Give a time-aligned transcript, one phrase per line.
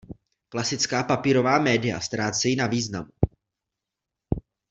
[0.49, 3.11] Klasická papírová média ztrácejí na významu.